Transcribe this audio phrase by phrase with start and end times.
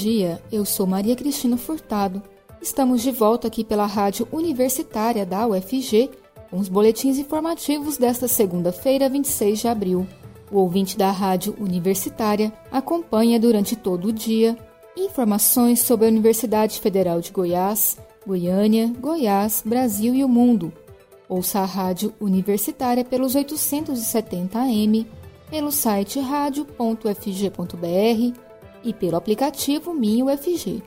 [0.00, 2.22] dia, eu sou Maria Cristina Furtado.
[2.62, 6.10] Estamos de volta aqui pela Rádio Universitária da UFG
[6.50, 10.06] com os boletins informativos desta segunda-feira, 26 de abril.
[10.50, 14.56] O ouvinte da Rádio Universitária acompanha durante todo o dia
[14.96, 20.72] informações sobre a Universidade Federal de Goiás, Goiânia, Goiás, Brasil e o mundo.
[21.28, 25.06] Ouça a Rádio Universitária pelos 870 AM,
[25.50, 28.49] pelo site radio.fg.br
[28.84, 30.82] e pelo aplicativo MinUFG.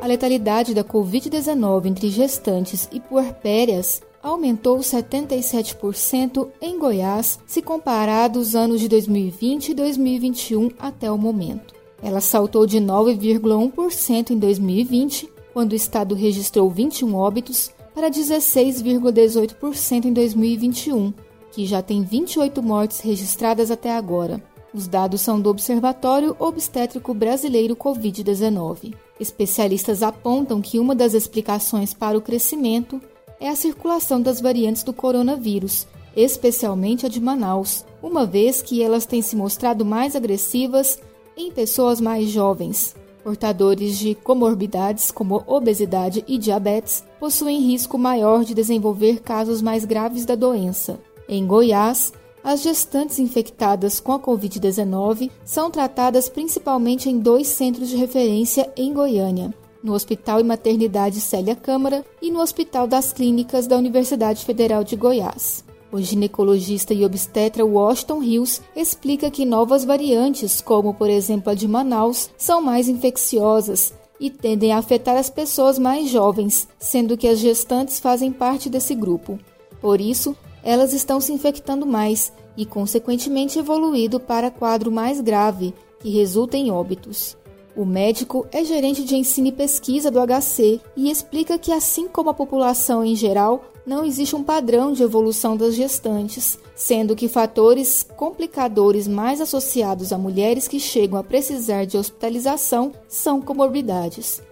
[0.00, 8.54] A letalidade da Covid-19 entre gestantes e puerpérias aumentou 77% em Goiás se comparado os
[8.54, 11.74] anos de 2020 e 2021 até o momento.
[12.02, 20.12] Ela saltou de 9,1% em 2020, quando o estado registrou 21 óbitos, para 16,18% em
[20.12, 21.12] 2021,
[21.50, 24.42] que já tem 28 mortes registradas até agora.
[24.76, 28.92] Os dados são do Observatório Obstétrico Brasileiro Covid-19.
[29.18, 33.00] Especialistas apontam que uma das explicações para o crescimento
[33.40, 39.06] é a circulação das variantes do coronavírus, especialmente a de Manaus, uma vez que elas
[39.06, 40.98] têm se mostrado mais agressivas
[41.34, 42.94] em pessoas mais jovens.
[43.24, 50.26] Portadores de comorbidades como obesidade e diabetes possuem risco maior de desenvolver casos mais graves
[50.26, 51.00] da doença.
[51.26, 52.12] Em Goiás,
[52.46, 58.92] as gestantes infectadas com a Covid-19 são tratadas principalmente em dois centros de referência em
[58.92, 64.84] Goiânia, no Hospital e Maternidade Célia Câmara e no Hospital das Clínicas da Universidade Federal
[64.84, 65.64] de Goiás.
[65.90, 71.66] O ginecologista e obstetra Washington Hills explica que novas variantes, como por exemplo a de
[71.66, 77.40] Manaus, são mais infecciosas e tendem a afetar as pessoas mais jovens, sendo que as
[77.40, 79.36] gestantes fazem parte desse grupo.
[79.80, 80.36] Por isso,
[80.66, 86.72] elas estão se infectando mais e, consequentemente, evoluído para quadro mais grave, que resulta em
[86.72, 87.36] óbitos.
[87.76, 92.30] O médico é gerente de ensino e pesquisa do HC e explica que, assim como
[92.30, 98.04] a população em geral, não existe um padrão de evolução das gestantes, sendo que fatores
[98.16, 104.42] complicadores mais associados a mulheres que chegam a precisar de hospitalização são comorbidades.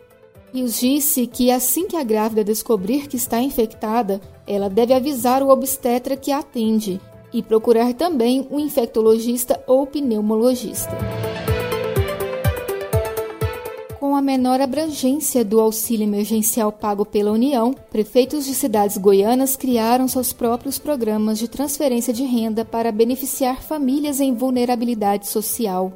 [0.55, 5.49] Rios disse que assim que a grávida descobrir que está infectada, ela deve avisar o
[5.49, 7.01] obstetra que a atende
[7.33, 10.97] e procurar também um infectologista ou pneumologista.
[13.99, 20.07] Com a menor abrangência do auxílio emergencial pago pela União, prefeitos de cidades goianas criaram
[20.07, 25.93] seus próprios programas de transferência de renda para beneficiar famílias em vulnerabilidade social.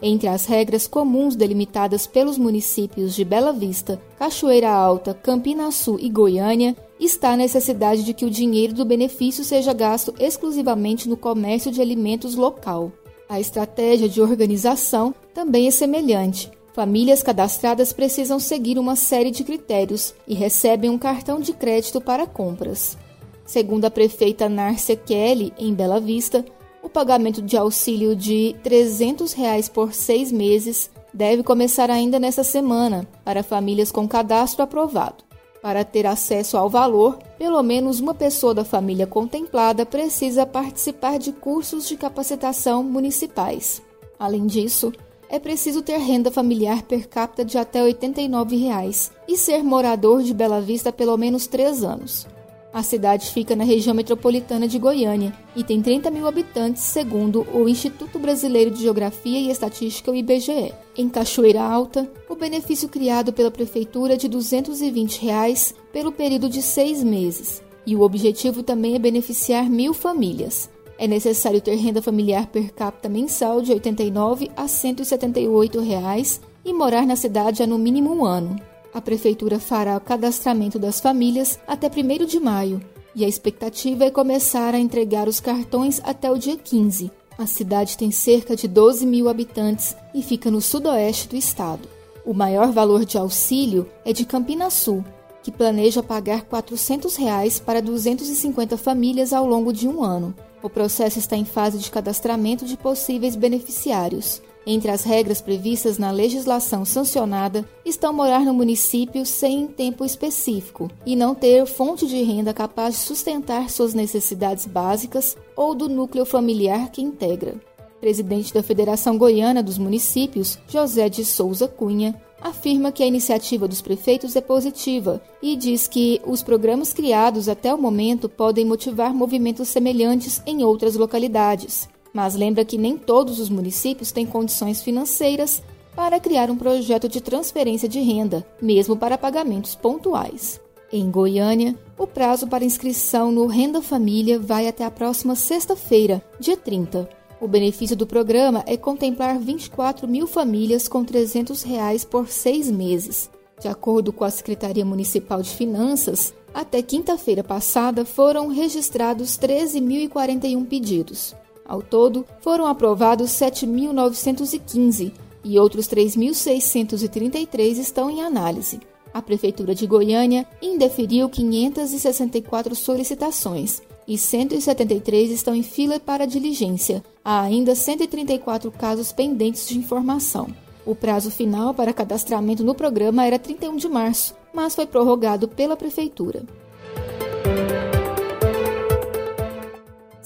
[0.00, 6.08] Entre as regras comuns delimitadas pelos municípios de Bela Vista, Cachoeira Alta, Campina Sul e
[6.08, 11.70] Goiânia está a necessidade de que o dinheiro do benefício seja gasto exclusivamente no comércio
[11.70, 12.92] de alimentos local.
[13.28, 16.50] A estratégia de organização também é semelhante.
[16.72, 22.26] Famílias cadastradas precisam seguir uma série de critérios e recebem um cartão de crédito para
[22.26, 22.96] compras.
[23.44, 26.44] Segundo a prefeita Nárcia Kelly, em Bela Vista,
[26.82, 33.08] o pagamento de auxílio de 300 reais por seis meses deve começar ainda nesta semana
[33.24, 35.25] para famílias com cadastro aprovado.
[35.66, 41.32] Para ter acesso ao valor, pelo menos uma pessoa da família contemplada precisa participar de
[41.32, 43.82] cursos de capacitação municipais.
[44.16, 44.92] Além disso,
[45.28, 50.32] é preciso ter renda familiar per capita de até 89 reais e ser morador de
[50.32, 52.28] Bela Vista pelo menos três anos.
[52.76, 57.66] A cidade fica na região metropolitana de Goiânia e tem 30 mil habitantes, segundo o
[57.66, 60.74] Instituto Brasileiro de Geografia e Estatística, o IBGE.
[60.94, 66.60] Em Cachoeira Alta, o benefício criado pela Prefeitura é de 220 reais pelo período de
[66.60, 70.68] seis meses, e o objetivo também é beneficiar mil famílias.
[70.98, 76.74] É necessário ter renda familiar per capita mensal de R$ 89 a 178 reais e
[76.74, 78.54] morar na cidade há no mínimo um ano.
[78.92, 82.80] A Prefeitura fará o cadastramento das famílias até 1 de maio
[83.14, 87.10] e a expectativa é começar a entregar os cartões até o dia 15.
[87.38, 91.88] A cidade tem cerca de 12 mil habitantes e fica no sudoeste do estado.
[92.26, 95.04] O maior valor de auxílio é de Campina Sul,
[95.42, 100.34] que planeja pagar 400 reais para 250 famílias ao longo de um ano.
[100.62, 104.42] O processo está em fase de cadastramento de possíveis beneficiários.
[104.68, 111.14] Entre as regras previstas na legislação sancionada estão morar no município sem tempo específico e
[111.14, 116.90] não ter fonte de renda capaz de sustentar suas necessidades básicas ou do núcleo familiar
[116.90, 117.54] que integra.
[118.00, 123.80] Presidente da Federação Goiana dos Municípios, José de Souza Cunha, afirma que a iniciativa dos
[123.80, 129.68] prefeitos é positiva e diz que os programas criados até o momento podem motivar movimentos
[129.68, 135.62] semelhantes em outras localidades mas lembra que nem todos os municípios têm condições financeiras
[135.94, 140.58] para criar um projeto de transferência de renda, mesmo para pagamentos pontuais.
[140.90, 146.56] Em Goiânia, o prazo para inscrição no Renda Família vai até a próxima sexta-feira, dia
[146.56, 147.06] 30.
[147.38, 153.28] O benefício do programa é contemplar 24 mil famílias com 300 reais por seis meses.
[153.60, 161.36] De acordo com a Secretaria Municipal de Finanças, até quinta-feira passada foram registrados 13.041 pedidos.
[161.68, 165.12] Ao todo, foram aprovados 7.915
[165.44, 168.80] e outros 3.633 estão em análise.
[169.12, 177.02] A Prefeitura de Goiânia indeferiu 564 solicitações e 173 estão em fila para diligência.
[177.24, 180.48] Há ainda 134 casos pendentes de informação.
[180.84, 185.76] O prazo final para cadastramento no programa era 31 de março, mas foi prorrogado pela
[185.76, 186.44] Prefeitura.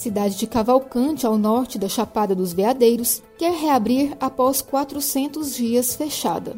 [0.00, 6.56] Cidade de Cavalcante, ao norte da Chapada dos Veadeiros, quer reabrir após 400 dias fechada.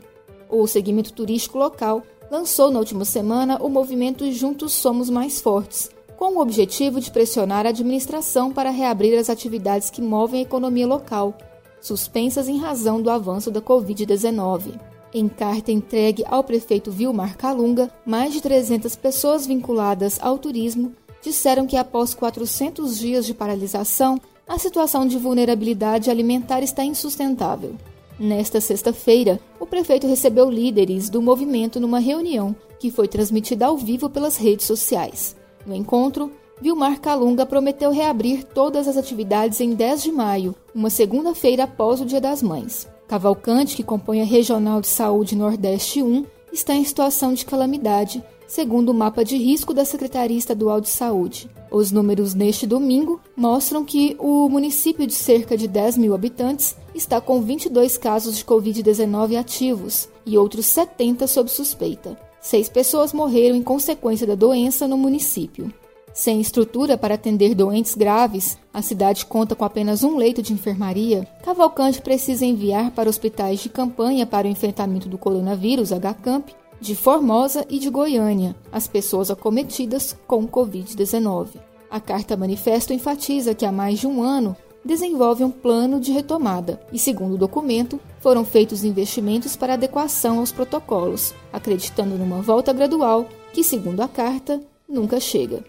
[0.48, 6.36] O segmento turístico local lançou na última semana o movimento Juntos Somos Mais Fortes, com
[6.36, 11.36] o objetivo de pressionar a administração para reabrir as atividades que movem a economia local,
[11.80, 14.78] suspensas em razão do avanço da Covid-19.
[15.12, 21.66] Em carta entregue ao prefeito Vilmar Calunga, mais de 300 pessoas vinculadas ao turismo disseram
[21.66, 27.74] que após 400 dias de paralisação, a situação de vulnerabilidade alimentar está insustentável.
[28.18, 34.10] Nesta sexta-feira, o prefeito recebeu líderes do movimento numa reunião que foi transmitida ao vivo
[34.10, 35.36] pelas redes sociais.
[35.64, 36.30] No encontro,
[36.60, 42.04] Vilmar Calunga prometeu reabrir todas as atividades em 10 de maio, uma segunda-feira após o
[42.04, 42.88] Dia das Mães.
[43.08, 48.22] Cavalcante, que compõe a Regional de Saúde Nordeste 1, está em situação de calamidade
[48.52, 51.48] segundo o mapa de risco da Secretaria Estadual de Saúde.
[51.70, 57.18] Os números neste domingo mostram que o município de cerca de 10 mil habitantes está
[57.18, 62.18] com 22 casos de Covid-19 ativos e outros 70 sob suspeita.
[62.42, 65.72] Seis pessoas morreram em consequência da doença no município.
[66.14, 71.26] Sem estrutura para atender doentes graves, a cidade conta com apenas um leito de enfermaria.
[71.42, 76.50] Cavalcante precisa enviar para hospitais de campanha para o enfrentamento do coronavírus, HCamp,
[76.80, 81.48] de Formosa e de Goiânia, as pessoas acometidas com Covid-19.
[81.90, 86.80] A carta manifesto enfatiza que há mais de um ano desenvolve um plano de retomada
[86.92, 93.26] e, segundo o documento, foram feitos investimentos para adequação aos protocolos, acreditando numa volta gradual
[93.52, 95.62] que, segundo a carta, nunca chega.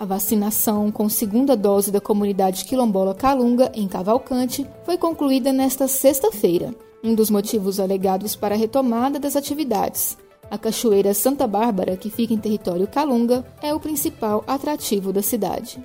[0.00, 6.72] A vacinação com segunda dose da comunidade quilombola Calunga, em Cavalcante, foi concluída nesta sexta-feira,
[7.02, 10.16] um dos motivos alegados para a retomada das atividades.
[10.48, 15.84] A Cachoeira Santa Bárbara, que fica em território Calunga, é o principal atrativo da cidade.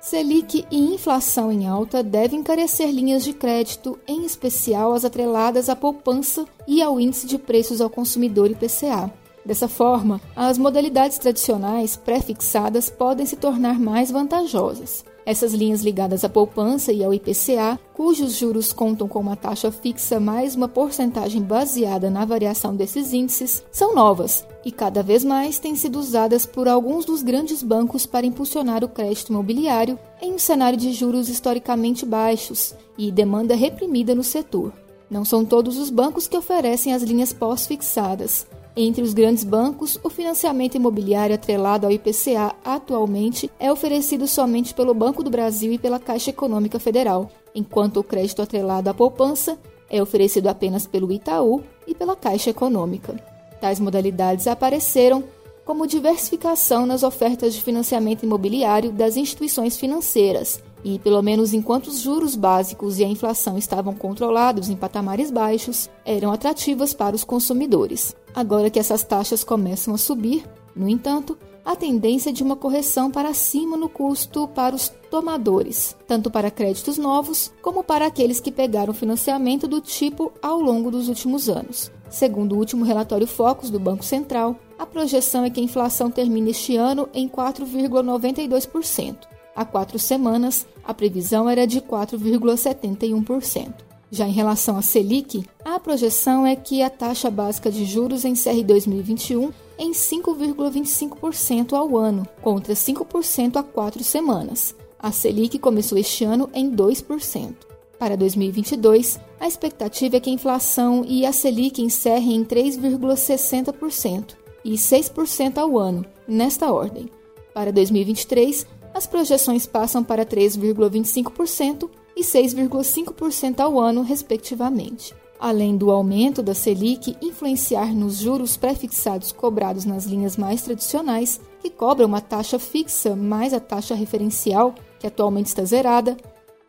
[0.00, 5.76] Selic e inflação em alta devem encarecer linhas de crédito, em especial as atreladas à
[5.76, 9.12] poupança e ao índice de preços ao consumidor IPCA.
[9.46, 15.04] Dessa forma, as modalidades tradicionais pré-fixadas podem se tornar mais vantajosas.
[15.24, 20.18] Essas linhas ligadas à poupança e ao IPCA, cujos juros contam com uma taxa fixa
[20.18, 25.76] mais uma porcentagem baseada na variação desses índices, são novas e cada vez mais têm
[25.76, 30.78] sido usadas por alguns dos grandes bancos para impulsionar o crédito imobiliário em um cenário
[30.78, 34.72] de juros historicamente baixos e demanda reprimida no setor.
[35.08, 38.44] Não são todos os bancos que oferecem as linhas pós-fixadas.
[38.78, 44.92] Entre os grandes bancos, o financiamento imobiliário atrelado ao IPCA atualmente é oferecido somente pelo
[44.92, 50.02] Banco do Brasil e pela Caixa Econômica Federal, enquanto o crédito atrelado à poupança é
[50.02, 53.14] oferecido apenas pelo Itaú e pela Caixa Econômica.
[53.62, 55.24] Tais modalidades apareceram
[55.64, 61.98] como diversificação nas ofertas de financiamento imobiliário das instituições financeiras, e, pelo menos enquanto os
[61.98, 68.14] juros básicos e a inflação estavam controlados em patamares baixos, eram atrativas para os consumidores.
[68.32, 70.44] Agora que essas taxas começam a subir,
[70.76, 76.30] no entanto, a tendência de uma correção para cima no custo para os tomadores, tanto
[76.30, 81.48] para créditos novos como para aqueles que pegaram financiamento do tipo ao longo dos últimos
[81.48, 81.90] anos.
[82.08, 86.52] Segundo o último relatório Focus do Banco Central, a projeção é que a inflação termine
[86.52, 89.16] este ano em 4,92%,
[89.56, 93.72] Há quatro semanas, a previsão era de 4,71%.
[94.10, 98.62] Já em relação à Selic, a projeção é que a taxa básica de juros encerre
[98.62, 104.76] 2021 em 5,25% ao ano, contra 5% há quatro semanas.
[104.98, 107.54] A Selic começou este ano em 2%.
[107.98, 114.74] Para 2022, a expectativa é que a inflação e a Selic encerrem em 3,60% e
[114.74, 117.08] 6% ao ano, nesta ordem.
[117.54, 125.14] Para 2023, as projeções passam para 3,25% e 6,5% ao ano, respectivamente.
[125.38, 131.68] Além do aumento da Selic influenciar nos juros prefixados cobrados nas linhas mais tradicionais, que
[131.68, 136.16] cobram uma taxa fixa mais a taxa referencial, que atualmente está zerada,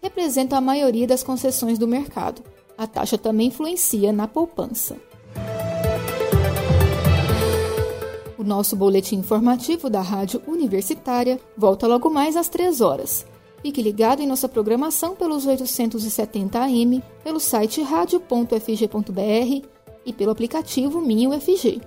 [0.04, 2.42] representam a maioria das concessões do mercado.
[2.78, 4.98] A taxa também influencia na poupança.
[8.48, 13.26] Nosso boletim informativo da Rádio Universitária volta logo mais às 3 horas.
[13.62, 19.68] Fique ligado em nossa programação pelos 870 AM, pelo site radio.fg.br
[20.06, 21.82] e pelo aplicativo Minho FG.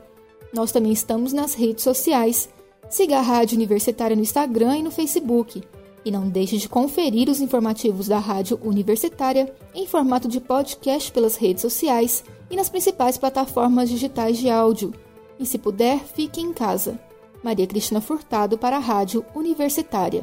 [0.52, 2.48] Nós também estamos nas redes sociais.
[2.90, 5.62] Siga a Rádio Universitária no Instagram e no Facebook.
[6.04, 11.36] E não deixe de conferir os informativos da Rádio Universitária em formato de podcast pelas
[11.36, 14.92] redes sociais e nas principais plataformas digitais de áudio.
[15.40, 17.00] E se puder, fique em casa.
[17.42, 20.22] Maria Cristina Furtado para a Rádio Universitária.